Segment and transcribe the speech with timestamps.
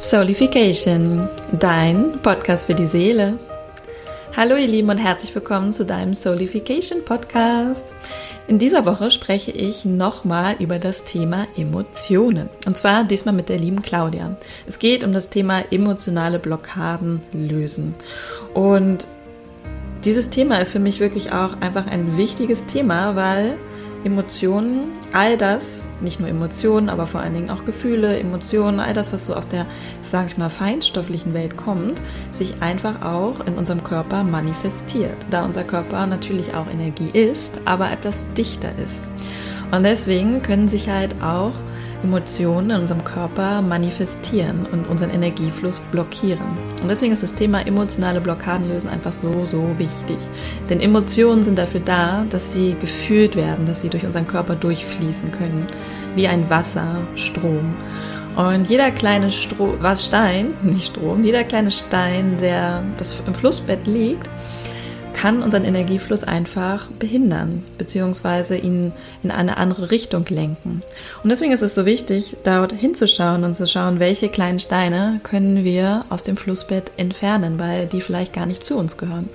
[0.00, 3.36] Soulification, dein Podcast für die Seele.
[4.36, 7.96] Hallo ihr Lieben und herzlich willkommen zu deinem Soulification Podcast.
[8.46, 12.48] In dieser Woche spreche ich nochmal über das Thema Emotionen.
[12.64, 14.36] Und zwar diesmal mit der lieben Claudia.
[14.68, 17.96] Es geht um das Thema emotionale Blockaden lösen.
[18.54, 19.08] Und
[20.04, 23.58] dieses Thema ist für mich wirklich auch einfach ein wichtiges Thema, weil
[24.04, 29.12] Emotionen, all das, nicht nur Emotionen, aber vor allen Dingen auch Gefühle, Emotionen, all das,
[29.12, 29.66] was so aus der,
[30.02, 32.00] sage ich mal, feinstofflichen Welt kommt,
[32.30, 37.90] sich einfach auch in unserem Körper manifestiert, da unser Körper natürlich auch Energie ist, aber
[37.90, 39.08] etwas dichter ist.
[39.70, 41.52] Und deswegen können sich halt auch
[42.02, 46.46] Emotionen in unserem Körper manifestieren und unseren Energiefluss blockieren.
[46.80, 50.18] Und deswegen ist das Thema emotionale Blockaden lösen einfach so, so wichtig.
[50.70, 55.32] Denn Emotionen sind dafür da, dass sie gefühlt werden, dass sie durch unseren Körper durchfließen
[55.32, 55.66] können,
[56.14, 57.74] wie ein Wasser, Strom.
[58.36, 63.86] Und jeder kleine Stro was Stein, nicht Strom, jeder kleine Stein, der das im Flussbett
[63.86, 64.30] liegt,
[65.18, 68.92] kann unseren Energiefluss einfach behindern, beziehungsweise ihn
[69.24, 70.82] in eine andere Richtung lenken.
[71.24, 75.64] Und deswegen ist es so wichtig, dort hinzuschauen und zu schauen, welche kleinen Steine können
[75.64, 79.28] wir aus dem Flussbett entfernen, weil die vielleicht gar nicht zu uns gehören.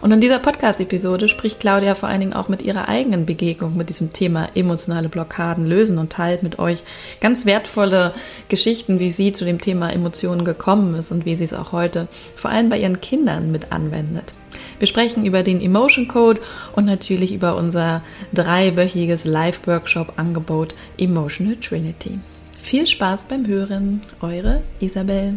[0.00, 3.88] Und in dieser Podcast-Episode spricht Claudia vor allen Dingen auch mit ihrer eigenen Begegnung mit
[3.88, 6.84] diesem Thema emotionale Blockaden lösen und teilt mit euch
[7.20, 8.12] ganz wertvolle
[8.48, 12.08] Geschichten, wie sie zu dem Thema Emotionen gekommen ist und wie sie es auch heute
[12.34, 14.34] vor allem bei ihren Kindern mit anwendet.
[14.78, 16.40] Wir sprechen über den Emotion Code
[16.74, 22.18] und natürlich über unser dreiwöchiges Live-Workshop-Angebot Emotional Trinity.
[22.62, 25.36] Viel Spaß beim Hören, eure Isabel.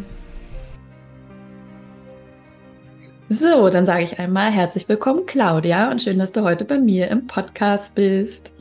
[3.33, 7.07] So, dann sage ich einmal herzlich willkommen, Claudia, und schön, dass du heute bei mir
[7.07, 8.51] im Podcast bist.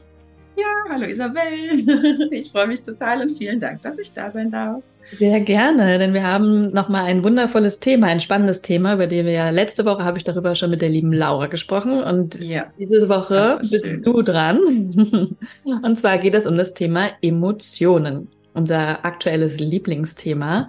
[0.57, 2.29] Ja, hallo Isabel.
[2.31, 4.81] Ich freue mich total und vielen Dank, dass ich da sein darf.
[5.19, 9.33] Sehr gerne, denn wir haben nochmal ein wundervolles Thema, ein spannendes Thema, über das wir
[9.33, 13.09] ja letzte Woche habe ich darüber schon mit der lieben Laura gesprochen und ja, diese
[13.09, 14.03] Woche bist schön.
[14.03, 14.61] du dran.
[15.65, 20.69] Und zwar geht es um das Thema Emotionen, unser aktuelles Lieblingsthema.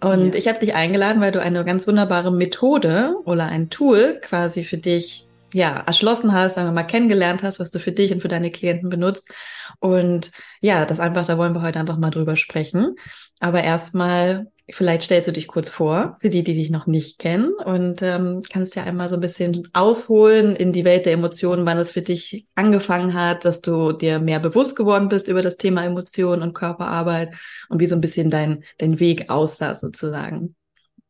[0.00, 0.38] Und ja.
[0.38, 4.78] ich habe dich eingeladen, weil du eine ganz wunderbare Methode oder ein Tool quasi für
[4.78, 8.28] dich ja, erschlossen hast, sagen wir mal, kennengelernt hast, was du für dich und für
[8.28, 9.32] deine Klienten benutzt.
[9.78, 12.96] Und ja, das einfach, da wollen wir heute einfach mal drüber sprechen.
[13.40, 17.54] Aber erstmal, vielleicht stellst du dich kurz vor, für die, die dich noch nicht kennen
[17.54, 21.78] und ähm, kannst ja einmal so ein bisschen ausholen in die Welt der Emotionen, wann
[21.78, 25.84] es für dich angefangen hat, dass du dir mehr bewusst geworden bist über das Thema
[25.84, 27.34] Emotionen und Körperarbeit
[27.68, 30.56] und wie so ein bisschen dein, dein Weg aussah sozusagen.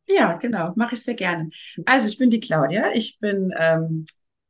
[0.07, 1.49] Ja, genau, mache ich sehr gerne.
[1.85, 4.05] Also ich bin die Claudia, ich bin ähm,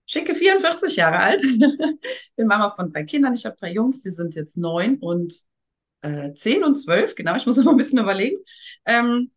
[0.06, 1.42] schicke 44 Jahre alt,
[2.36, 3.34] bin Mama von drei Kindern.
[3.34, 5.34] Ich habe drei Jungs, die sind jetzt neun und
[6.02, 7.16] äh, zehn und zwölf.
[7.16, 8.38] Genau, ich muss noch ein bisschen überlegen.
[8.86, 9.32] Ähm,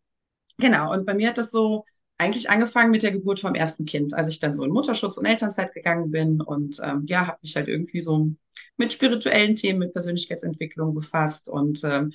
[0.59, 1.84] genau, und bei mir hat das so
[2.19, 5.26] eigentlich angefangen mit der Geburt vom ersten Kind, als ich dann so in Mutterschutz und
[5.26, 8.31] Elternzeit gegangen bin und ähm, ja, habe mich halt irgendwie so
[8.76, 12.12] mit spirituellen Themen, mit Persönlichkeitsentwicklung befasst und ähm,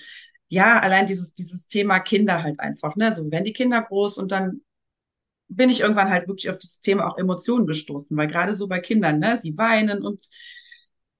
[0.47, 4.31] ja, allein dieses, dieses Thema Kinder halt einfach, ne, so werden die Kinder groß und
[4.31, 4.61] dann
[5.47, 8.79] bin ich irgendwann halt wirklich auf dieses Thema auch Emotionen gestoßen, weil gerade so bei
[8.79, 10.21] Kindern, ne, sie weinen und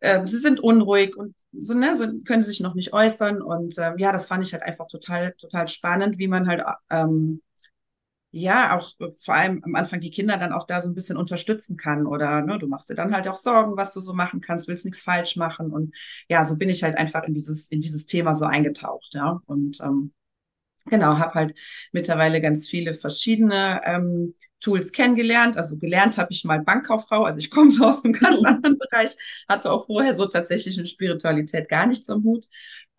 [0.06, 3.42] äh, sie sind unruhig und so, ne, so, können sich noch nicht äußern.
[3.42, 7.42] Und äh, ja, das fand ich halt einfach total, total spannend, wie man halt ähm,
[8.38, 8.92] ja, auch
[9.24, 12.06] vor allem am Anfang die Kinder dann auch da so ein bisschen unterstützen kann.
[12.06, 14.84] Oder ne, du machst dir dann halt auch Sorgen, was du so machen kannst, willst
[14.84, 15.72] nichts falsch machen.
[15.72, 15.96] Und
[16.28, 19.42] ja, so bin ich halt einfach in dieses in dieses Thema so eingetaucht, ja.
[19.46, 20.12] Und ähm,
[20.88, 21.56] Genau, habe halt
[21.94, 25.58] mittlerweile ganz viele verschiedene ähm, Tools kennengelernt.
[25.58, 29.16] Also gelernt habe ich mal Bankkauffrau, also ich komme so aus einem ganz anderen Bereich,
[29.50, 32.46] hatte auch vorher so tatsächlich eine Spiritualität gar nichts am Hut.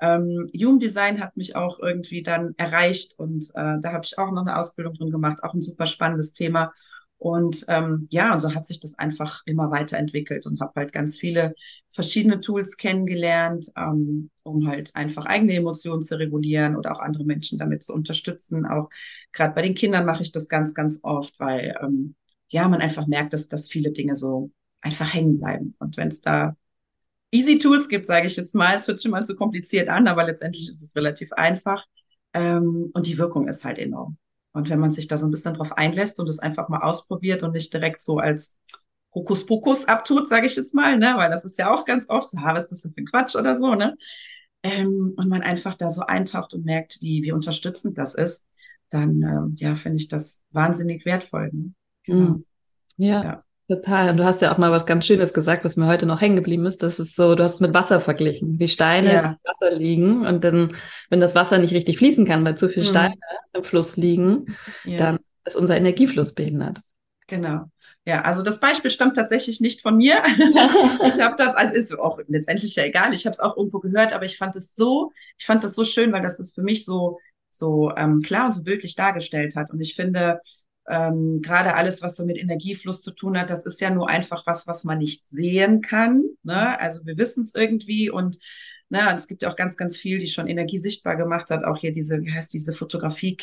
[0.01, 4.33] Ähm, Human Design hat mich auch irgendwie dann erreicht und äh, da habe ich auch
[4.33, 6.73] noch eine Ausbildung drin gemacht, auch ein super spannendes Thema.
[7.19, 11.17] Und ähm, ja, und so hat sich das einfach immer weiterentwickelt und habe halt ganz
[11.17, 11.55] viele
[11.89, 17.59] verschiedene Tools kennengelernt, ähm, um halt einfach eigene Emotionen zu regulieren oder auch andere Menschen
[17.59, 18.67] damit zu unterstützen.
[18.67, 18.91] Auch
[19.33, 22.15] gerade bei den Kindern mache ich das ganz, ganz oft, weil ähm,
[22.49, 24.51] ja, man einfach merkt, dass, dass viele Dinge so
[24.83, 25.75] einfach hängen bleiben.
[25.79, 26.55] Und wenn es da
[27.33, 30.25] Easy Tools gibt, sage ich jetzt mal, es hört schon mal so kompliziert an, aber
[30.25, 31.87] letztendlich ist es relativ einfach.
[32.35, 34.19] Ähm, und die Wirkung ist halt enorm.
[34.57, 37.43] Und wenn man sich da so ein bisschen drauf einlässt und es einfach mal ausprobiert
[37.43, 38.57] und nicht direkt so als
[39.15, 42.41] Hokuspokus abtut, sage ich jetzt mal, ne, weil das ist ja auch ganz oft so,
[42.41, 43.97] ha, was ist das denn für ein Quatsch oder so, ne?
[44.63, 48.49] Ähm, und man einfach da so eintaucht und merkt, wie, wie unterstützend das ist,
[48.89, 51.51] dann, ähm, ja, finde ich das wahnsinnig wertvoll.
[51.53, 51.73] Ne?
[52.05, 52.41] Genau.
[52.97, 53.23] Ja.
[53.23, 53.41] ja.
[53.69, 54.11] Total.
[54.11, 56.37] Und du hast ja auch mal was ganz Schönes gesagt, was mir heute noch hängen
[56.37, 56.85] geblieben ist.
[56.85, 59.21] Das ist so, du hast es mit Wasser verglichen, wie Steine Ja.
[59.23, 60.25] im Wasser liegen.
[60.25, 60.73] Und dann,
[61.11, 62.91] wenn das Wasser nicht richtig fließen kann, weil zu viele Mhm.
[62.91, 63.15] Steine
[63.55, 64.97] im Fluss liegen, Ja.
[64.99, 66.81] dann ist unser Energiefluss behindert.
[67.27, 67.65] Genau.
[68.05, 70.23] Ja, also das Beispiel stammt tatsächlich nicht von mir.
[71.13, 74.13] Ich habe das, also ist auch letztendlich ja egal, ich habe es auch irgendwo gehört,
[74.13, 76.85] aber ich fand es so, ich fand das so schön, weil das es für mich
[76.85, 77.19] so,
[77.51, 79.73] so ähm, klar und so bildlich dargestellt hat.
[79.73, 80.41] Und ich finde,
[80.89, 84.47] ähm, gerade alles, was so mit Energiefluss zu tun hat, das ist ja nur einfach
[84.47, 86.25] was, was man nicht sehen kann.
[86.43, 86.79] Ne?
[86.79, 88.39] Also wir wissen es irgendwie und
[88.89, 91.65] ne, und es gibt ja auch ganz, ganz viel, die schon Energie sichtbar gemacht hat.
[91.65, 93.37] Auch hier diese, wie heißt diese Fotografie,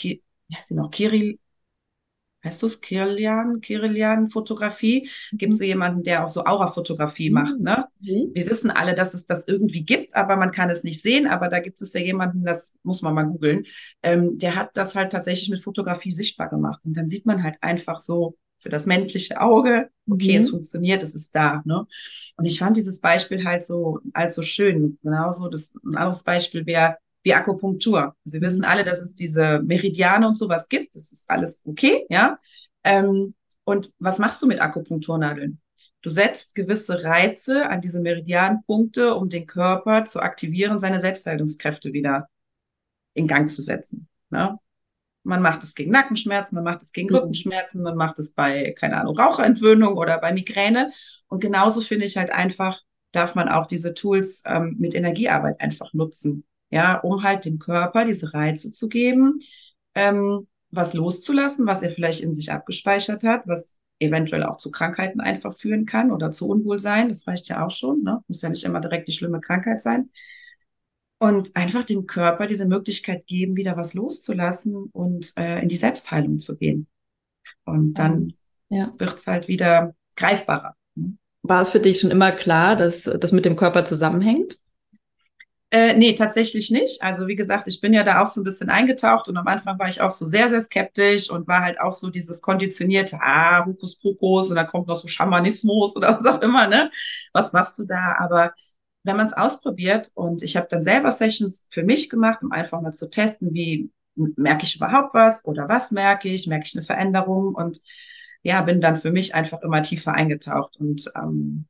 [0.48, 0.92] wie heißt die noch?
[0.92, 1.40] Kirill,
[2.44, 5.10] Heißt du es Kirlian, Kirlian Fotografie?
[5.32, 7.88] Gibt so jemanden, der auch so Aura-Fotografie macht, ne?
[8.02, 8.32] Mhm.
[8.34, 11.28] Wir wissen alle, dass es das irgendwie gibt, aber man kann es nicht sehen.
[11.28, 13.66] Aber da gibt es ja jemanden, das muss man mal googeln,
[14.02, 16.82] ähm, der hat das halt tatsächlich mit Fotografie sichtbar gemacht.
[16.84, 20.38] Und dann sieht man halt einfach so für das menschliche Auge, okay, Mhm.
[20.38, 21.86] es funktioniert, es ist da, ne?
[22.38, 24.98] Und ich fand dieses Beispiel halt so, halt so schön.
[25.04, 28.16] Genauso, das, ein anderes Beispiel wäre wie Akupunktur.
[28.26, 28.46] Also wir Mhm.
[28.48, 30.96] wissen alle, dass es diese Meridiane und sowas gibt.
[30.96, 32.38] Das ist alles okay, ja.
[32.84, 33.34] Ähm,
[33.64, 35.60] und was machst du mit Akupunkturnadeln?
[36.02, 42.28] Du setzt gewisse Reize an diese Meridianpunkte, um den Körper zu aktivieren, seine Selbstheilungskräfte wieder
[43.14, 44.08] in Gang zu setzen.
[44.30, 44.58] Ne?
[45.24, 47.16] Man macht es gegen Nackenschmerzen, man macht es gegen Mhm.
[47.16, 50.92] Rückenschmerzen, man macht es bei, keine Ahnung, Raucherentwöhnung oder bei Migräne.
[51.28, 52.82] Und genauso finde ich halt einfach,
[53.14, 56.46] darf man auch diese Tools ähm, mit Energiearbeit einfach nutzen.
[56.74, 59.42] Ja, um halt dem Körper diese Reize zu geben,
[59.94, 65.22] ähm, was loszulassen, was er vielleicht in sich abgespeichert hat, was eventuell auch zu Krankheiten
[65.22, 67.10] einfach führen kann oder zu Unwohlsein.
[67.10, 68.24] Das reicht ja auch schon, ne?
[68.28, 70.10] Muss ja nicht immer direkt die schlimme Krankheit sein.
[71.20, 76.40] Und einfach dem Körper diese Möglichkeit geben, wieder was loszulassen und äh, in die Selbstheilung
[76.40, 76.88] zu gehen.
[77.66, 78.34] Und dann
[78.70, 78.92] Ja.
[78.98, 80.76] wird's halt wieder greifbarer.
[80.96, 81.14] ne?
[81.44, 84.58] War es für dich schon immer klar, dass das mit dem Körper zusammenhängt?
[85.74, 87.02] Äh, nee, tatsächlich nicht.
[87.02, 89.80] Also wie gesagt, ich bin ja da auch so ein bisschen eingetaucht und am Anfang
[89.80, 93.66] war ich auch so sehr, sehr skeptisch und war halt auch so dieses konditionierte, ah,
[93.66, 96.92] Hokuspokus und dann kommt noch so Schamanismus oder was auch immer, ne?
[97.34, 98.16] Was machst du da?
[98.20, 98.54] Aber
[99.04, 102.80] wenn man es ausprobiert und ich habe dann selber Sessions für mich gemacht, um einfach
[102.82, 106.84] mal zu testen, wie merke ich überhaupt was oder was merke ich, merke ich eine
[106.86, 107.82] Veränderung und
[108.44, 111.66] ja, bin dann für mich einfach immer tiefer eingetaucht und ähm,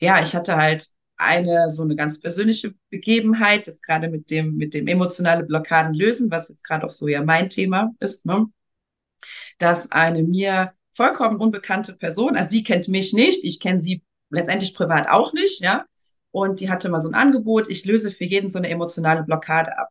[0.00, 4.74] ja, ich hatte halt eine so eine ganz persönliche Begebenheit, jetzt gerade mit dem, mit
[4.74, 8.46] dem emotionale Blockaden lösen, was jetzt gerade auch so ja mein Thema ist, ne?
[9.58, 14.74] Dass eine mir vollkommen unbekannte Person, also sie kennt mich nicht, ich kenne sie letztendlich
[14.74, 15.84] privat auch nicht, ja.
[16.30, 19.78] Und die hatte mal so ein Angebot, ich löse für jeden so eine emotionale Blockade
[19.78, 19.88] ab.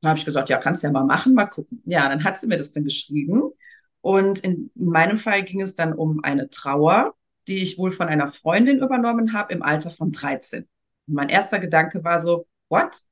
[0.00, 1.82] Dann habe ich gesagt, ja, kannst ja mal machen, mal gucken.
[1.84, 3.52] Ja, dann hat sie mir das dann geschrieben.
[4.00, 7.14] Und in meinem Fall ging es dann um eine Trauer,
[7.48, 10.68] die ich wohl von einer Freundin übernommen habe im Alter von 13.
[11.06, 13.02] Und mein erster Gedanke war so, what?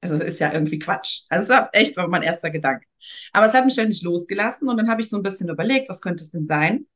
[0.00, 1.24] Also das ist ja irgendwie Quatsch.
[1.28, 2.86] Also es war echt war mein erster Gedanke.
[3.32, 6.00] Aber es hat mich nicht losgelassen und dann habe ich so ein bisschen überlegt, was
[6.00, 6.86] könnte es denn sein?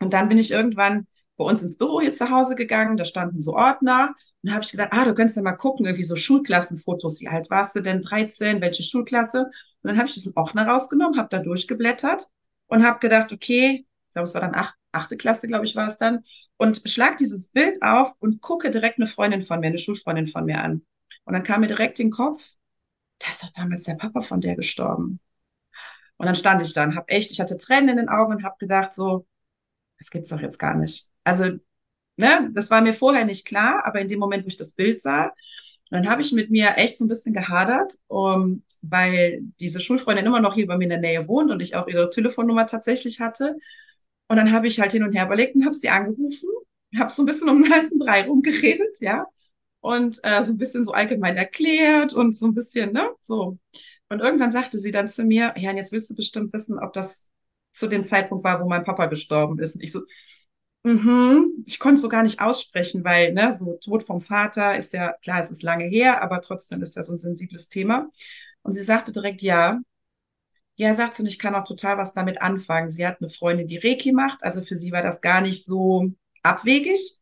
[0.00, 1.06] Und dann bin ich irgendwann
[1.38, 4.70] bei uns ins Büro hier zu Hause gegangen, da standen so Ordner und habe ich
[4.70, 8.02] gedacht, ah, du könntest ja mal gucken, irgendwie so Schulklassenfotos, wie alt warst du denn?
[8.02, 9.44] 13, welche Schulklasse?
[9.44, 12.28] Und dann habe ich diesen Ordner rausgenommen, habe da durchgeblättert
[12.66, 13.86] und habe gedacht, okay,
[14.16, 16.24] glaube, es war dann acht, achte Klasse, glaube ich, war es dann,
[16.56, 20.46] und schlag dieses Bild auf und gucke direkt eine Freundin von mir, eine Schulfreundin von
[20.46, 20.86] mir an.
[21.24, 22.54] Und dann kam mir direkt in den Kopf,
[23.18, 25.20] da ist doch damals der Papa von der gestorben.
[26.16, 28.44] Und dann stand ich da und habe echt, ich hatte Tränen in den Augen und
[28.44, 29.26] habe gedacht, so,
[29.98, 31.08] das gibt's doch jetzt gar nicht.
[31.24, 31.46] Also,
[32.16, 35.02] ne, das war mir vorher nicht klar, aber in dem Moment, wo ich das Bild
[35.02, 35.32] sah,
[35.90, 40.40] dann habe ich mit mir echt so ein bisschen gehadert, um, weil diese Schulfreundin immer
[40.40, 43.56] noch hier bei mir in der Nähe wohnt und ich auch ihre Telefonnummer tatsächlich hatte.
[44.28, 46.48] Und dann habe ich halt hin und her überlegt und habe sie angerufen,
[46.98, 49.26] habe so ein bisschen um den heißen Brei rumgeredet, ja,
[49.80, 53.58] und äh, so ein bisschen so allgemein erklärt und so ein bisschen, ne, so.
[54.08, 57.28] Und irgendwann sagte sie dann zu mir, ja, jetzt willst du bestimmt wissen, ob das
[57.72, 59.76] zu dem Zeitpunkt war, wo mein Papa gestorben ist.
[59.76, 60.02] Und ich so,
[60.84, 64.92] mhm, ich konnte es so gar nicht aussprechen, weil, ne, so Tod vom Vater ist
[64.92, 68.10] ja, klar, es ist lange her, aber trotzdem ist das so ein sensibles Thema.
[68.62, 69.80] Und sie sagte direkt, ja.
[70.76, 72.90] Ja, sagt sie, und ich kann auch total was damit anfangen.
[72.90, 76.10] Sie hat eine Freundin, die Reiki macht, also für sie war das gar nicht so
[76.42, 77.18] abwegig.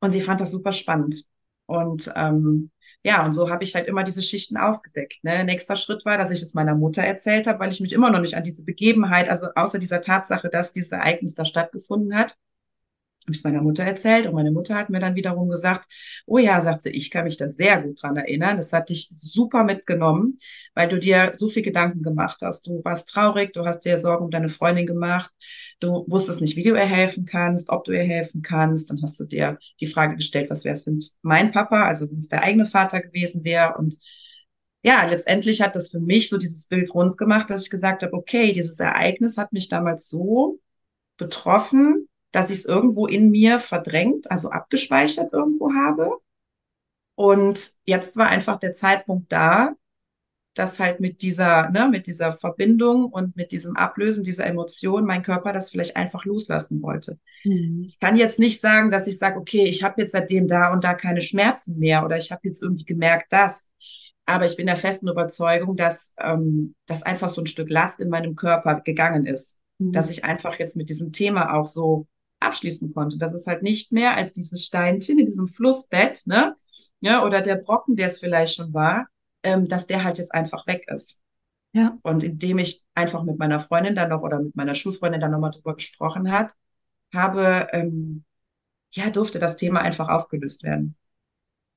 [0.00, 1.24] Und sie fand das super spannend.
[1.66, 2.70] Und ähm,
[3.02, 5.24] ja, und so habe ich halt immer diese Schichten aufgedeckt.
[5.24, 5.44] Ne?
[5.44, 8.20] Nächster Schritt war, dass ich es meiner Mutter erzählt habe, weil ich mich immer noch
[8.20, 12.36] nicht an diese Begebenheit, also außer dieser Tatsache, dass dieses Ereignis da stattgefunden hat,
[13.24, 15.90] habe es meiner Mutter erzählt und meine Mutter hat mir dann wiederum gesagt,
[16.26, 18.56] oh ja, sagt sie, ich kann mich da sehr gut dran erinnern.
[18.56, 20.38] Das hat dich super mitgenommen,
[20.74, 22.66] weil du dir so viel Gedanken gemacht hast.
[22.66, 25.32] Du warst traurig, du hast dir Sorgen um deine Freundin gemacht.
[25.80, 28.90] Du wusstest nicht, wie du ihr helfen kannst, ob du ihr helfen kannst.
[28.90, 32.18] Dann hast du dir die Frage gestellt, was wäre es, wenn mein Papa, also wenn
[32.18, 33.76] es der eigene Vater gewesen wäre.
[33.78, 33.98] Und
[34.82, 38.12] ja, letztendlich hat das für mich so dieses Bild rund gemacht, dass ich gesagt habe,
[38.12, 40.60] okay, dieses Ereignis hat mich damals so
[41.16, 46.18] betroffen, dass ich es irgendwo in mir verdrängt, also abgespeichert irgendwo habe.
[47.14, 49.74] Und jetzt war einfach der Zeitpunkt da,
[50.54, 55.22] dass halt mit dieser, ne, mit dieser Verbindung und mit diesem Ablösen dieser Emotion mein
[55.22, 57.18] Körper das vielleicht einfach loslassen wollte.
[57.44, 57.84] Mhm.
[57.86, 60.82] Ich kann jetzt nicht sagen, dass ich sage, okay, ich habe jetzt seitdem da und
[60.82, 63.68] da keine Schmerzen mehr oder ich habe jetzt irgendwie gemerkt, dass.
[64.26, 68.08] Aber ich bin der festen Überzeugung, dass ähm, dass einfach so ein Stück Last in
[68.08, 69.92] meinem Körper gegangen ist, mhm.
[69.92, 72.08] dass ich einfach jetzt mit diesem Thema auch so
[72.46, 73.18] abschließen konnte.
[73.18, 76.54] Das ist halt nicht mehr als dieses Steinchen in diesem Flussbett, ne?
[77.00, 79.08] Ja, oder der Brocken, der es vielleicht schon war,
[79.42, 81.20] ähm, dass der halt jetzt einfach weg ist.
[81.72, 81.98] Ja.
[82.02, 85.50] Und indem ich einfach mit meiner Freundin dann noch oder mit meiner Schulfreundin dann nochmal
[85.50, 86.52] drüber gesprochen hat,
[87.12, 88.24] habe, ähm,
[88.92, 90.96] ja, durfte das Thema einfach aufgelöst werden.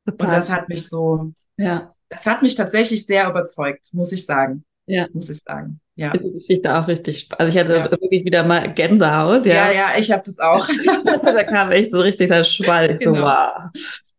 [0.06, 0.28] Total.
[0.28, 1.92] Und das hat mich so, ja.
[2.10, 4.64] Das hat mich tatsächlich sehr überzeugt, muss ich sagen.
[4.86, 5.08] Ja.
[5.14, 5.82] Muss ich sagen.
[5.98, 6.12] Ja.
[6.12, 7.28] Die Geschichte auch richtig.
[7.38, 7.92] Also ich hatte ja.
[7.92, 9.46] wirklich wieder mal Gänsehaut.
[9.48, 10.68] Ja, ja, ja ich habe das auch.
[11.24, 12.96] da kam echt so richtig der Schwall.
[12.96, 13.16] Genau.
[13.16, 13.72] So, wow.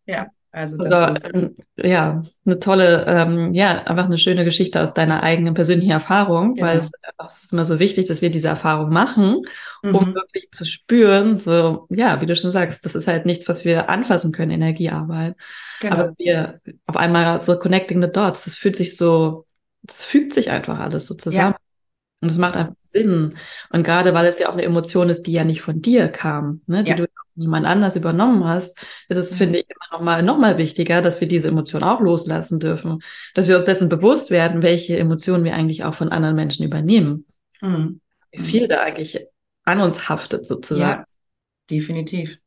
[0.07, 0.27] Ja.
[0.51, 4.93] Also, das also, ist ähm, ja eine tolle, ähm, ja, einfach eine schöne Geschichte aus
[4.93, 6.67] deiner eigenen persönlichen Erfahrung, genau.
[6.67, 6.91] weil es,
[7.25, 9.43] es, ist immer so wichtig, dass wir diese Erfahrung machen,
[9.83, 10.15] um mhm.
[10.15, 13.91] wirklich zu spüren, so, ja, wie du schon sagst, das ist halt nichts, was wir
[13.91, 15.37] anfassen können, Energiearbeit.
[15.81, 15.95] Genau.
[15.95, 19.45] Aber wir auf einmal so connecting the dots, das fühlt sich so,
[19.83, 21.53] das fügt sich einfach alles so zusammen.
[21.53, 21.68] Ja.
[22.21, 23.37] Und es macht einfach Sinn.
[23.71, 26.61] Und gerade weil es ja auch eine Emotion ist, die ja nicht von dir kam,
[26.67, 26.97] ne, die ja.
[26.97, 27.07] du
[27.37, 29.37] niemand anders übernommen hast, ist es, mhm.
[29.37, 33.01] finde ich, immer noch mal, noch mal wichtiger, dass wir diese Emotion auch loslassen dürfen.
[33.35, 37.27] Dass wir uns dessen bewusst werden, welche Emotionen wir eigentlich auch von anderen Menschen übernehmen.
[37.61, 38.01] Mhm.
[38.33, 39.25] Wie viel da eigentlich
[39.65, 41.01] an uns haftet, sozusagen.
[41.01, 41.05] Ja,
[41.71, 42.41] definitiv.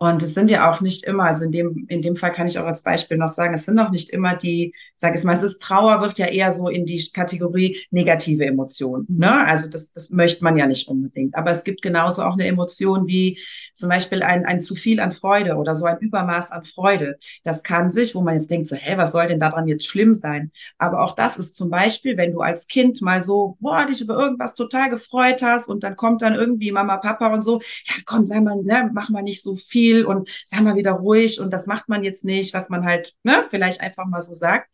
[0.00, 2.56] Und es sind ja auch nicht immer, also in dem, in dem Fall kann ich
[2.56, 5.42] auch als Beispiel noch sagen, es sind auch nicht immer die, sag ich mal, es
[5.42, 9.06] ist Trauer wird ja eher so in die Kategorie negative Emotionen.
[9.08, 9.18] Mhm.
[9.18, 9.46] Ne?
[9.46, 11.34] Also das, das möchte man ja nicht unbedingt.
[11.34, 13.40] Aber es gibt genauso auch eine Emotion wie
[13.74, 17.18] zum Beispiel ein, ein zu viel an Freude oder so ein Übermaß an Freude.
[17.42, 20.14] Das kann sich, wo man jetzt denkt, so, hä, was soll denn daran jetzt schlimm
[20.14, 20.52] sein?
[20.78, 24.16] Aber auch das ist zum Beispiel, wenn du als Kind mal so, boah, dich über
[24.16, 28.24] irgendwas total gefreut hast und dann kommt dann irgendwie Mama, Papa und so, ja, komm,
[28.24, 31.52] sei mal, ne, mach mal nicht so viel viel und sei mal wieder ruhig und
[31.52, 34.68] das macht man jetzt nicht, was man halt, ne, vielleicht einfach mal so sagt.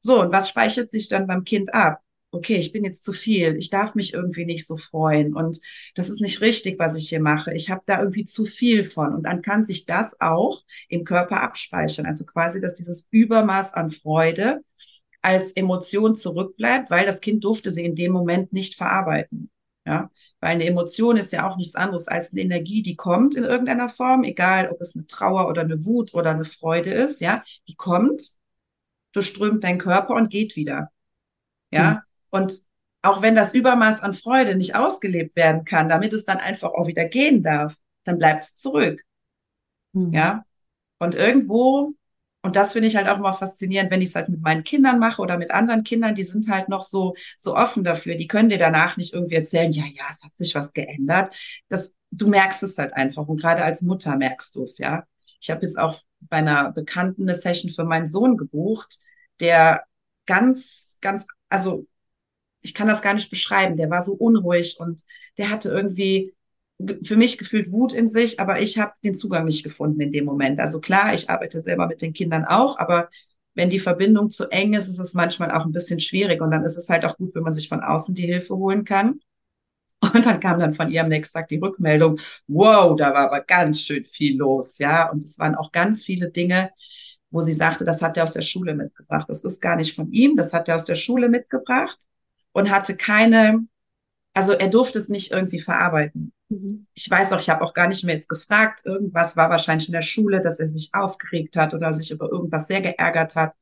[0.00, 2.00] So, und was speichert sich dann beim Kind ab?
[2.30, 5.60] Okay, ich bin jetzt zu viel, ich darf mich irgendwie nicht so freuen und
[5.94, 7.54] das ist nicht richtig, was ich hier mache.
[7.54, 11.40] Ich habe da irgendwie zu viel von und dann kann sich das auch im Körper
[11.42, 12.04] abspeichern.
[12.04, 14.60] Also quasi, dass dieses Übermaß an Freude
[15.22, 19.50] als Emotion zurückbleibt, weil das Kind durfte sie in dem Moment nicht verarbeiten.
[19.88, 23.44] Ja, weil eine Emotion ist ja auch nichts anderes als eine Energie, die kommt in
[23.44, 27.42] irgendeiner Form, egal ob es eine Trauer oder eine Wut oder eine Freude ist, ja,
[27.68, 28.32] die kommt,
[29.12, 30.92] durchströmt dein Körper und geht wieder.
[31.70, 31.98] Ja, mhm.
[32.28, 32.62] und
[33.00, 36.86] auch wenn das Übermaß an Freude nicht ausgelebt werden kann, damit es dann einfach auch
[36.86, 39.02] wieder gehen darf, dann bleibt es zurück.
[39.94, 40.12] Mhm.
[40.12, 40.44] Ja,
[40.98, 41.94] und irgendwo
[42.42, 44.98] und das finde ich halt auch immer faszinierend, wenn ich es halt mit meinen Kindern
[44.98, 48.14] mache oder mit anderen Kindern, die sind halt noch so, so offen dafür.
[48.14, 51.34] Die können dir danach nicht irgendwie erzählen, ja, ja, es hat sich was geändert.
[51.68, 53.26] Das, du merkst es halt einfach.
[53.26, 55.04] Und gerade als Mutter merkst du es, ja.
[55.40, 58.98] Ich habe jetzt auch bei einer Bekannten eine Session für meinen Sohn gebucht,
[59.40, 59.84] der
[60.26, 61.86] ganz, ganz, also
[62.60, 63.76] ich kann das gar nicht beschreiben.
[63.76, 65.02] Der war so unruhig und
[65.38, 66.34] der hatte irgendwie
[67.02, 70.24] für mich gefühlt Wut in sich, aber ich habe den Zugang nicht gefunden in dem
[70.24, 70.60] Moment.
[70.60, 73.08] Also klar, ich arbeite selber mit den Kindern auch, aber
[73.54, 76.64] wenn die Verbindung zu eng ist, ist es manchmal auch ein bisschen schwierig und dann
[76.64, 79.20] ist es halt auch gut, wenn man sich von außen die Hilfe holen kann.
[80.14, 83.40] Und dann kam dann von ihr am nächsten Tag die Rückmeldung, wow, da war aber
[83.40, 85.10] ganz schön viel los, ja.
[85.10, 86.70] Und es waren auch ganz viele Dinge,
[87.30, 89.28] wo sie sagte, das hat er aus der Schule mitgebracht.
[89.28, 91.98] Das ist gar nicht von ihm, das hat er aus der Schule mitgebracht
[92.52, 93.66] und hatte keine,
[94.34, 96.32] also er durfte es nicht irgendwie verarbeiten.
[96.48, 96.86] Mhm.
[96.94, 98.80] Ich weiß auch, ich habe auch gar nicht mehr jetzt gefragt.
[98.84, 102.66] Irgendwas war wahrscheinlich in der Schule, dass er sich aufgeregt hat oder sich über irgendwas
[102.66, 103.54] sehr geärgert hat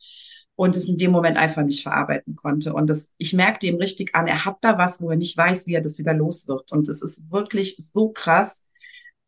[0.55, 2.73] und es in dem Moment einfach nicht verarbeiten konnte.
[2.73, 5.66] Und das, ich merkte ihm richtig an, er hat da was, wo er nicht weiß,
[5.66, 6.73] wie er das wieder los wird.
[6.73, 8.66] Und es ist wirklich so krass.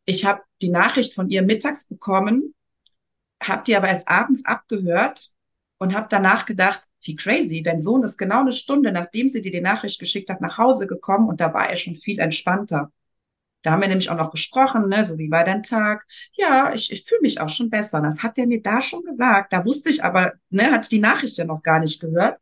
[0.05, 2.55] Ich habe die Nachricht von ihr mittags bekommen,
[3.43, 5.31] habe die aber erst abends abgehört
[5.79, 9.53] und habe danach gedacht, wie crazy, dein Sohn ist genau eine Stunde, nachdem sie dir
[9.53, 12.91] die Nachricht geschickt hat, nach Hause gekommen und da war er schon viel entspannter.
[13.63, 16.07] Da haben wir nämlich auch noch gesprochen, ne, so wie war dein Tag?
[16.33, 18.01] Ja, ich, ich fühle mich auch schon besser.
[18.01, 19.53] Das hat er mir da schon gesagt.
[19.53, 22.39] Da wusste ich aber, ne, hatte die Nachricht ja noch gar nicht gehört.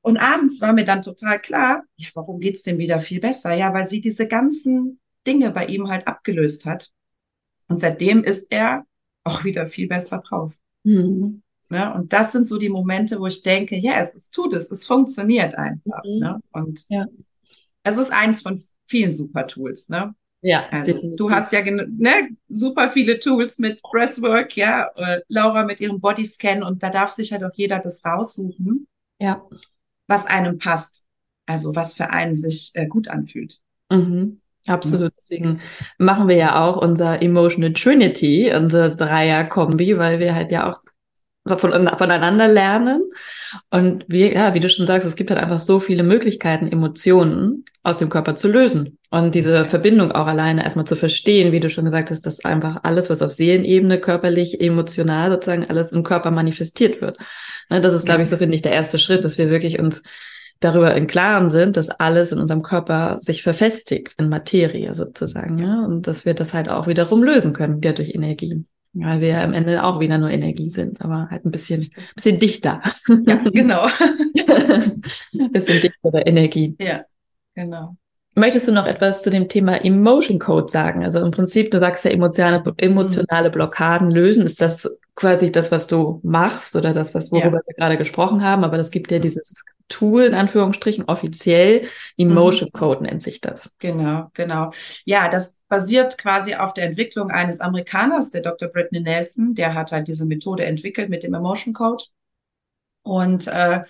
[0.00, 3.54] Und abends war mir dann total klar, ja, warum geht's dem wieder viel besser?
[3.54, 6.90] Ja, weil sie diese ganzen Dinge bei ihm halt abgelöst hat.
[7.68, 8.86] Und seitdem ist er
[9.24, 10.56] auch wieder viel besser drauf.
[10.84, 11.42] Mhm.
[11.68, 11.92] Ne?
[11.94, 14.86] Und das sind so die Momente, wo ich denke, ja, yes, es tut es, es
[14.86, 16.04] funktioniert einfach.
[16.04, 16.18] Mhm.
[16.20, 16.40] Ne?
[16.52, 17.06] Und ja.
[17.82, 19.88] es ist eins von vielen super Tools.
[19.88, 20.14] Ne?
[20.42, 21.16] Ja, also definitiv.
[21.16, 26.62] du hast ja ne, super viele Tools mit Breathwork, ja, äh, Laura mit ihrem Bodyscan
[26.62, 28.86] und da darf sich halt auch jeder das raussuchen,
[29.18, 29.42] ja.
[30.06, 31.04] was einem passt.
[31.46, 33.60] Also was für einen sich äh, gut anfühlt.
[33.90, 34.40] Mhm.
[34.66, 35.12] Absolut.
[35.16, 35.60] Deswegen
[35.96, 40.80] machen wir ja auch unser Emotional Trinity, unser Dreier-Kombi, weil wir halt ja auch
[41.48, 43.02] von, voneinander lernen.
[43.70, 47.64] Und wie, ja, wie du schon sagst, es gibt halt einfach so viele Möglichkeiten, Emotionen
[47.82, 48.98] aus dem Körper zu lösen.
[49.10, 52.80] Und diese Verbindung auch alleine erstmal zu verstehen, wie du schon gesagt hast, dass einfach
[52.82, 57.18] alles, was auf Seelenebene, körperlich, emotional sozusagen alles im Körper manifestiert wird.
[57.70, 60.02] Ne, das ist, glaube ich, so finde ich der erste Schritt, dass wir wirklich uns
[60.60, 65.84] darüber im Klaren sind, dass alles in unserem Körper sich verfestigt in Materie sozusagen, ja,
[65.84, 68.64] und dass wir das halt auch wiederum lösen können, ja, durch Energie.
[68.98, 72.38] Weil wir ja am Ende auch wieder nur Energie sind, aber halt ein bisschen, bisschen
[72.38, 72.80] dichter.
[73.26, 73.88] Ja, genau.
[74.00, 75.02] ein
[75.52, 76.74] bisschen dichtere Energie.
[76.80, 77.04] Ja,
[77.54, 77.96] genau.
[78.38, 81.02] Möchtest du noch etwas zu dem Thema Emotion Code sagen?
[81.02, 84.44] Also im Prinzip, du sagst ja emotionale, emotionale Blockaden lösen.
[84.44, 87.62] Ist das quasi das, was du machst oder das, was worüber ja.
[87.66, 88.62] wir gerade gesprochen haben?
[88.62, 91.88] Aber das gibt ja dieses Tool, in Anführungsstrichen, offiziell.
[92.18, 92.78] Emotion mhm.
[92.78, 93.74] Code nennt sich das.
[93.78, 94.70] Genau, genau.
[95.06, 98.68] Ja, das basiert quasi auf der Entwicklung eines Amerikaners, der Dr.
[98.68, 99.54] Brittany Nelson.
[99.54, 102.04] Der hat halt diese Methode entwickelt mit dem Emotion Code.
[103.02, 103.82] Und äh,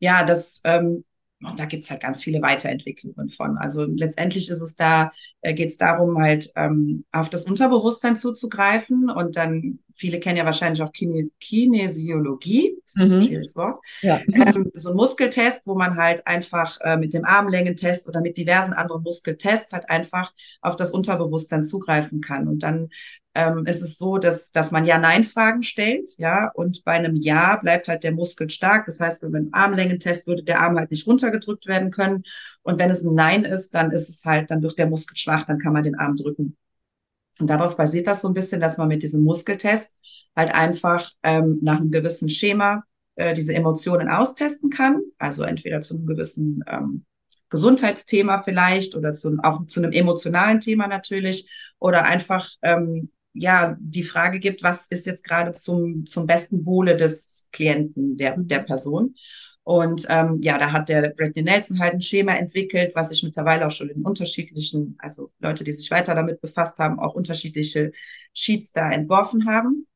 [0.00, 1.04] ja, das ähm,
[1.44, 3.58] und da gibt's halt ganz viele Weiterentwicklungen von.
[3.58, 9.10] Also letztendlich ist es da, äh, geht es darum, halt ähm, auf das Unterbewusstsein zuzugreifen.
[9.10, 13.22] Und dann, viele kennen ja wahrscheinlich auch Kine Kinesiologie, das ist ein mhm.
[13.22, 13.80] schwieriges Wort.
[14.00, 14.20] Ja.
[14.32, 18.72] Ähm, so ein Muskeltest, wo man halt einfach äh, mit dem Armlängentest oder mit diversen
[18.72, 22.48] anderen Muskeltests halt einfach auf das Unterbewusstsein zugreifen kann.
[22.48, 22.90] Und dann
[23.34, 27.88] ähm, ist es so, dass, dass man Ja-Nein-Fragen stellt, ja, und bei einem Ja bleibt
[27.88, 28.86] halt der Muskel stark.
[28.86, 32.24] Das heißt, wenn man einen Armlängentest würde der Arm halt nicht runtergedrückt werden können.
[32.62, 35.46] Und wenn es ein Nein ist, dann ist es halt, dann wird der Muskel schwach,
[35.46, 36.56] dann kann man den Arm drücken.
[37.40, 39.94] Und darauf basiert das so ein bisschen, dass man mit diesem Muskeltest
[40.36, 42.84] halt einfach ähm, nach einem gewissen Schema
[43.16, 45.02] äh, diese Emotionen austesten kann.
[45.18, 47.04] Also entweder zu einem gewissen ähm,
[47.50, 54.02] Gesundheitsthema vielleicht oder zu, auch zu einem emotionalen Thema natürlich oder einfach ähm, ja die
[54.02, 59.14] Frage gibt, was ist jetzt gerade zum, zum besten Wohle des Klienten, der, der Person.
[59.64, 63.66] Und ähm, ja, da hat der Bradley Nelson halt ein Schema entwickelt, was sich mittlerweile
[63.66, 67.92] auch schon in unterschiedlichen, also Leute, die sich weiter damit befasst haben, auch unterschiedliche
[68.32, 69.86] Sheets da entworfen haben.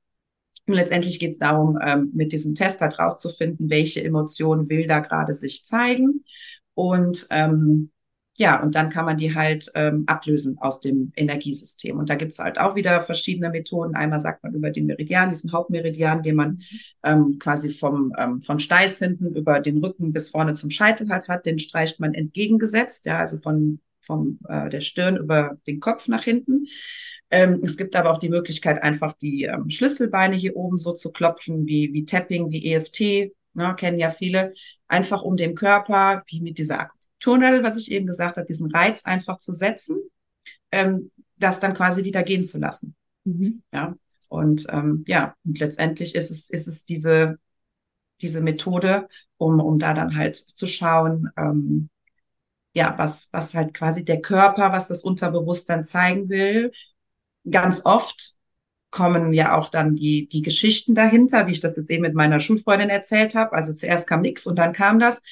[0.66, 5.00] Und letztendlich geht es darum, ähm, mit diesem Test halt rauszufinden, welche Emotionen will da
[5.00, 6.24] gerade sich zeigen.
[6.74, 7.90] Und ähm,
[8.38, 11.99] ja, und dann kann man die halt ähm, ablösen aus dem Energiesystem.
[11.99, 13.94] Und da gibt's halt auch wieder verschiedene Methoden.
[13.94, 16.61] Einmal sagt man über den Meridian, diesen Hauptmeridian, den man
[17.03, 21.29] ähm, quasi vom, ähm, vom Steiß hinten über den Rücken bis vorne zum Scheitel halt
[21.29, 21.46] hat.
[21.46, 26.22] Den streicht man entgegengesetzt, ja, also von vom äh, der Stirn über den Kopf nach
[26.22, 26.66] hinten.
[27.31, 31.11] Ähm, es gibt aber auch die Möglichkeit, einfach die ähm, Schlüsselbeine hier oben so zu
[31.11, 34.53] klopfen, wie, wie Tapping, wie EFT, ne, kennen ja viele,
[34.87, 36.79] einfach um dem Körper, wie mit dieser
[37.27, 39.99] Turnadel, was ich eben gesagt habe, diesen Reiz einfach zu setzen,
[40.71, 42.95] ähm, das dann quasi wieder gehen zu lassen.
[43.25, 43.62] Mhm.
[43.73, 43.97] Ja.
[44.29, 47.39] Und ähm, ja, und letztendlich ist es, ist es diese,
[48.21, 49.09] diese Methode,
[49.39, 51.91] um, um da dann halt zu schauen, ähm,
[52.75, 56.71] ja, was, was halt quasi der Körper, was das Unterbewusstsein zeigen will.
[57.51, 58.35] Ganz oft
[58.91, 62.39] kommen ja auch dann die, die Geschichten dahinter, wie ich das jetzt eben mit meiner
[62.39, 63.53] Schulfreundin erzählt habe.
[63.53, 65.23] Also zuerst kam nichts und dann kam das.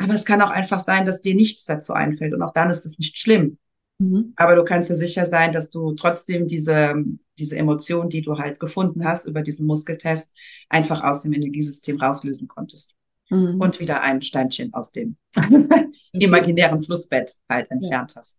[0.00, 2.86] Aber es kann auch einfach sein, dass dir nichts dazu einfällt und auch dann ist
[2.86, 3.58] es nicht schlimm.
[3.98, 4.32] Mhm.
[4.36, 6.94] Aber du kannst dir sicher sein, dass du trotzdem diese,
[7.38, 10.32] diese Emotion, die du halt gefunden hast über diesen Muskeltest,
[10.70, 12.96] einfach aus dem Energiesystem rauslösen konntest.
[13.28, 13.60] Mhm.
[13.60, 15.16] Und wieder ein Steinchen aus dem
[16.12, 18.38] imaginären Flussbett halt entfernt hast.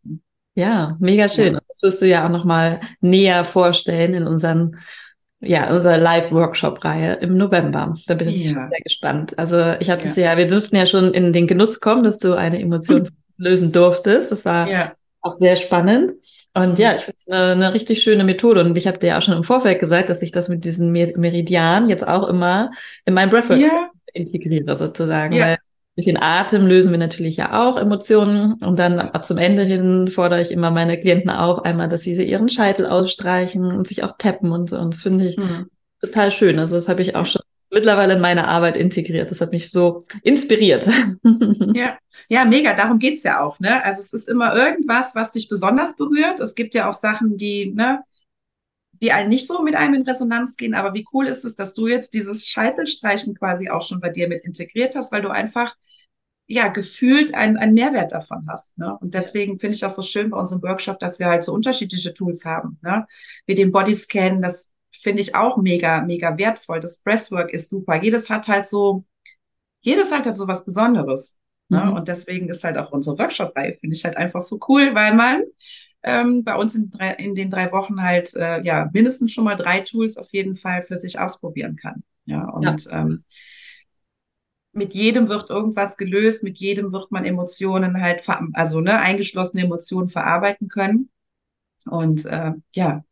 [0.56, 1.54] Ja, mega schön.
[1.54, 1.60] Ja.
[1.68, 4.78] Das wirst du ja auch nochmal näher vorstellen in unseren
[5.42, 7.96] ja, unsere Live-Workshop-Reihe im November.
[8.08, 8.70] Da bin ich ja.
[8.70, 9.38] sehr gespannt.
[9.40, 10.08] Also ich habe ja.
[10.08, 13.72] das ja, wir durften ja schon in den Genuss kommen, dass du eine Emotion lösen
[13.72, 14.32] durftest.
[14.32, 14.94] Das war ja.
[15.22, 16.14] auch sehr spannend.
[16.54, 18.62] Und ja, ich finde es eine, eine, richtig schöne Methode.
[18.62, 20.92] Und ich habe dir ja auch schon im Vorfeld gesagt, dass ich das mit diesen
[20.92, 22.72] Meridian jetzt auch immer
[23.06, 23.90] in mein ja.
[24.14, 25.40] integriere, sozusagen.
[25.40, 25.58] Weil
[25.96, 28.54] durch den Atem lösen wir natürlich ja auch Emotionen.
[28.64, 32.50] Und dann zum Ende hin fordere ich immer meine Klienten auf, einmal, dass sie ihren
[32.50, 34.78] Scheitel ausstreichen und sich auch tappen und so.
[34.78, 35.68] Und das finde ich mhm.
[36.00, 36.60] total schön.
[36.60, 39.32] Also das habe ich auch schon mittlerweile in meine Arbeit integriert.
[39.32, 40.88] Das hat mich so inspiriert.
[41.74, 42.74] Ja, ja, mega.
[42.74, 43.60] Darum geht's ja auch.
[43.60, 43.84] Ne?
[43.84, 46.40] Also es ist immer irgendwas, was dich besonders berührt.
[46.42, 48.02] Es gibt ja auch Sachen, die, ne,
[49.02, 50.76] die einen nicht so mit einem in Resonanz gehen.
[50.76, 54.28] Aber wie cool ist es, dass du jetzt dieses Scheitelstreichen quasi auch schon bei dir
[54.28, 55.76] mit integriert hast, weil du einfach
[56.52, 58.78] ja, gefühlt einen, einen Mehrwert davon hast.
[58.78, 58.98] Ne?
[59.00, 62.14] Und deswegen finde ich auch so schön bei unserem Workshop, dass wir halt so unterschiedliche
[62.14, 62.78] Tools haben.
[62.82, 63.08] Ne?
[63.46, 66.82] Wie den Bodyscan, das finde ich auch mega, mega wertvoll.
[66.82, 68.02] Das Breathwork ist super.
[68.04, 69.06] Jedes hat halt so,
[69.80, 71.40] jedes hat halt so was Besonderes.
[71.70, 71.86] Ne?
[71.86, 71.94] Mhm.
[71.94, 75.44] Und deswegen ist halt auch unsere Workshop-Reihe, finde ich halt einfach so cool, weil man
[76.04, 79.56] ähm, bei uns in, drei, in den drei Wochen halt äh, ja mindestens schon mal
[79.56, 82.04] drei Tools auf jeden Fall für sich ausprobieren kann.
[82.26, 83.02] Ja, und ja.
[83.02, 83.24] Ähm,
[84.74, 90.08] mit jedem wird irgendwas gelöst, mit jedem wird man Emotionen halt, also ne, eingeschlossene Emotionen
[90.08, 91.10] verarbeiten können.
[91.86, 93.04] Und äh, ja,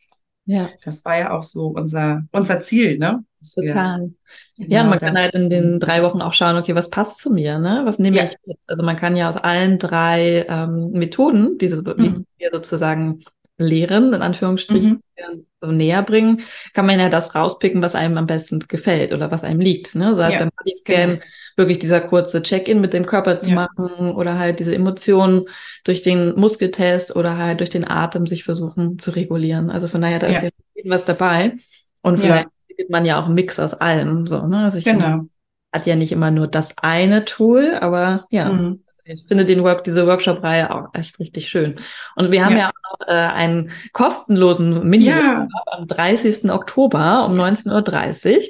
[0.50, 3.24] ja, das war ja auch so unser, unser Ziel, ne?
[3.54, 4.10] Total.
[4.56, 7.20] Wir, ja, genau man kann halt in den drei Wochen auch schauen, okay, was passt
[7.20, 7.82] zu mir, ne?
[7.84, 8.24] Was nehme ja.
[8.24, 8.68] ich jetzt?
[8.68, 11.96] Also man kann ja aus allen drei ähm, Methoden, diese, mhm.
[12.02, 13.24] die wir sozusagen
[13.60, 15.46] lehren, in Anführungsstrichen, mhm.
[15.62, 16.42] so näher bringen,
[16.74, 19.94] kann man ja das rauspicken, was einem am besten gefällt oder was einem liegt.
[19.94, 20.16] Ne?
[20.16, 21.22] Sei es ja, beim Bodyscan genau.
[21.60, 23.56] Wirklich dieser kurze Check-in mit dem Körper zu ja.
[23.56, 25.45] machen oder halt diese Emotionen
[25.84, 29.69] durch den Muskeltest oder halt durch den Atem sich versuchen zu regulieren.
[29.69, 30.50] Also von daher, da ist ja
[30.86, 31.58] was dabei.
[32.02, 34.26] Und vielleicht findet man ja auch einen Mix aus allem.
[34.26, 34.60] So, ne?
[34.63, 35.26] Also ich genau.
[35.72, 38.84] hat ja nicht immer nur das eine Tool, aber ja, mhm.
[39.12, 41.78] Ich finde den Work, diese Workshop-Reihe auch echt richtig schön.
[42.15, 45.48] Und wir haben ja, ja auch noch äh, einen kostenlosen mini ja.
[45.65, 46.52] am 30.
[46.52, 48.41] Oktober um 19.30 Uhr,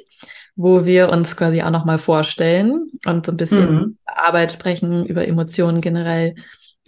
[0.56, 3.96] wo wir uns quasi auch nochmal vorstellen und so ein bisschen mhm.
[4.04, 6.34] Arbeit sprechen über Emotionen generell.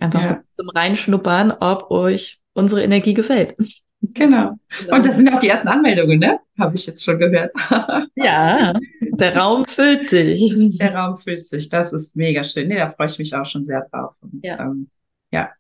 [0.01, 0.29] Einfach ja.
[0.29, 3.57] so zum Reinschnuppern, ob euch unsere Energie gefällt.
[4.15, 4.59] Genau.
[4.81, 4.97] genau.
[4.97, 6.41] Und das sind auch die ersten Anmeldungen, ne?
[6.59, 7.53] Habe ich jetzt schon gehört.
[8.17, 10.53] ja, der Raum füllt sich.
[10.79, 11.69] Der Raum füllt sich.
[11.69, 12.67] Das ist mega schön.
[12.69, 14.17] Nee, da freue ich mich auch schon sehr drauf.
[14.21, 14.61] Und, ja.
[14.61, 14.91] Ähm,
[15.31, 15.51] ja.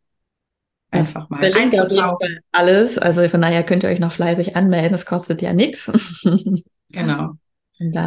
[0.91, 2.41] Einfach mal einzutauchen.
[2.51, 2.99] Alles.
[2.99, 4.93] Also von daher könnt ihr euch noch fleißig anmelden.
[4.93, 5.91] Das kostet ja nichts.
[6.95, 7.39] Genau.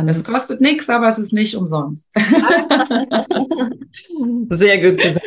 [0.08, 2.12] Es kostet nichts, aber es ist nicht umsonst.
[4.50, 5.26] Sehr gut gesagt.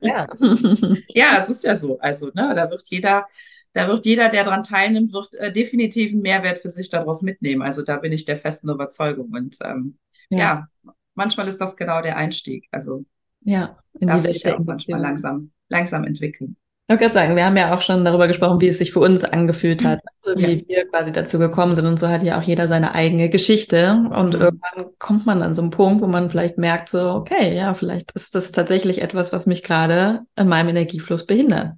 [0.00, 0.26] Ja.
[1.08, 1.98] ja, es ist ja so.
[1.98, 3.26] Also, ne, da wird jeder
[3.72, 7.62] da wird jeder, der daran teilnimmt, wird äh, definitiv einen Mehrwert für sich daraus mitnehmen.
[7.62, 9.30] Also da bin ich der festen Überzeugung.
[9.32, 9.96] Und ähm,
[10.28, 10.38] ja.
[10.38, 10.68] ja.
[11.14, 12.66] manchmal ist das genau der Einstieg.
[12.72, 13.04] Also
[13.42, 16.56] ja, in darf sich ja auch manchmal langsam, langsam entwickeln.
[16.90, 18.98] Ich wollte gerade sagen, wir haben ja auch schon darüber gesprochen, wie es sich für
[18.98, 20.66] uns angefühlt hat, also wie ja.
[20.66, 21.86] wir quasi dazu gekommen sind.
[21.86, 23.92] Und so hat ja auch jeder seine eigene Geschichte.
[24.12, 24.40] Und mhm.
[24.40, 28.10] irgendwann kommt man an so einen Punkt, wo man vielleicht merkt, so, okay, ja, vielleicht
[28.16, 31.74] ist das tatsächlich etwas, was mich gerade in meinem Energiefluss behindert.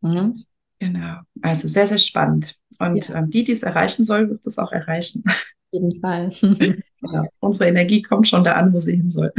[0.00, 0.44] Mhm.
[0.78, 1.16] Genau.
[1.42, 2.54] Also sehr, sehr spannend.
[2.78, 3.16] Und ja.
[3.16, 5.24] ähm, die, die es erreichen soll, wird es auch erreichen.
[5.26, 5.34] Auf
[5.72, 6.30] jeden Fall.
[7.00, 7.24] genau.
[7.40, 9.32] Unsere Energie kommt schon da an, wo sie hin soll.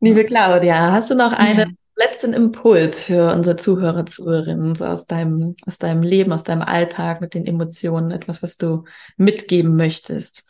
[0.00, 1.77] Liebe Claudia, hast du noch einen ja.
[2.18, 7.20] Letzten Impuls für unsere Zuhörer, Zuhörerinnen, so aus deinem, aus deinem Leben, aus deinem Alltag
[7.20, 8.84] mit den Emotionen, etwas, was du
[9.16, 10.44] mitgeben möchtest?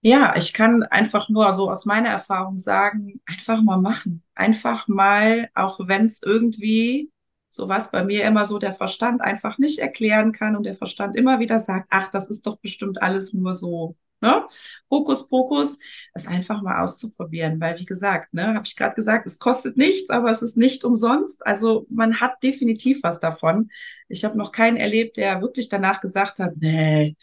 [0.00, 4.24] Ja, ich kann einfach nur so aus meiner Erfahrung sagen, einfach mal machen.
[4.34, 7.12] Einfach mal, auch wenn es irgendwie
[7.54, 11.16] so was bei mir immer so der Verstand einfach nicht erklären kann und der Verstand
[11.16, 14.44] immer wieder sagt, ach, das ist doch bestimmt alles nur so, ne?
[14.90, 15.78] Hokus Pokus,
[16.14, 20.10] das einfach mal auszuprobieren, weil wie gesagt, ne, habe ich gerade gesagt, es kostet nichts,
[20.10, 21.46] aber es ist nicht umsonst.
[21.46, 23.70] Also man hat definitiv was davon.
[24.08, 27.16] Ich habe noch keinen erlebt, der wirklich danach gesagt hat, nee,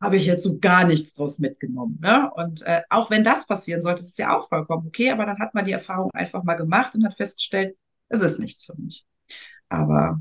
[0.00, 1.98] habe ich jetzt so gar nichts draus mitgenommen.
[2.00, 2.30] Ne?
[2.34, 5.38] Und äh, auch wenn das passieren sollte, ist es ja auch vollkommen okay, aber dann
[5.38, 7.76] hat man die Erfahrung einfach mal gemacht und hat festgestellt,
[8.08, 9.06] es ist nichts für mich.
[9.68, 10.20] Aber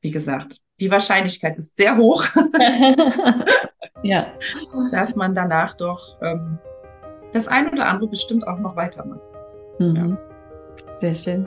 [0.00, 2.24] wie gesagt, die Wahrscheinlichkeit ist sehr hoch,
[4.02, 4.32] ja.
[4.92, 6.58] dass man danach doch ähm,
[7.32, 9.20] das ein oder andere bestimmt auch noch weitermacht.
[9.78, 9.96] Mhm.
[9.96, 10.35] Ja.
[10.96, 11.46] Sehr schön.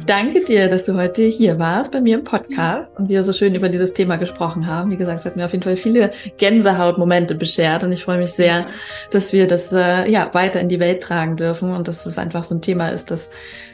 [0.00, 3.32] Ich danke dir, dass du heute hier warst bei mir im Podcast und wir so
[3.32, 4.90] schön über dieses Thema gesprochen haben.
[4.90, 8.32] Wie gesagt, es hat mir auf jeden Fall viele Gänsehautmomente beschert und ich freue mich
[8.32, 8.66] sehr,
[9.12, 12.42] dass wir das äh, ja weiter in die Welt tragen dürfen und dass es einfach
[12.42, 13.30] so ein Thema ist, das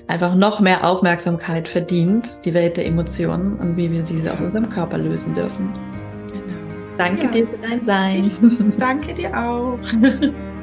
[0.09, 4.69] einfach noch mehr Aufmerksamkeit verdient, die Welt der Emotionen und wie wir sie aus unserem
[4.69, 5.73] Körper lösen dürfen.
[6.31, 6.99] Genau.
[6.99, 7.31] Danke ja.
[7.31, 8.21] dir für dein Sein.
[8.21, 9.79] Ich danke dir auch.